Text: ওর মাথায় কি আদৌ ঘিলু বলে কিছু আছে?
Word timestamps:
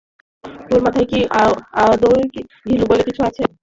ওর 0.71 0.79
মাথায় 0.85 1.07
কি 1.11 1.19
আদৌ 1.83 2.11
ঘিলু 2.65 2.85
বলে 2.89 3.03
কিছু 3.07 3.21
আছে? 3.29 3.43